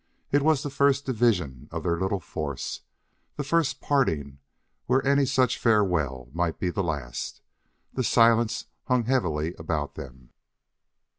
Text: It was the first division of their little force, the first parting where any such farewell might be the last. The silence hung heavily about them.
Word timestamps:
It 0.31 0.41
was 0.41 0.63
the 0.63 0.71
first 0.71 1.05
division 1.05 1.67
of 1.71 1.83
their 1.83 1.99
little 1.99 2.19
force, 2.19 2.81
the 3.35 3.43
first 3.43 3.81
parting 3.81 4.39
where 4.87 5.05
any 5.05 5.27
such 5.27 5.59
farewell 5.59 6.27
might 6.33 6.57
be 6.57 6.71
the 6.71 6.81
last. 6.81 7.43
The 7.93 8.03
silence 8.03 8.65
hung 8.87 9.03
heavily 9.03 9.53
about 9.59 9.93
them. 9.93 10.31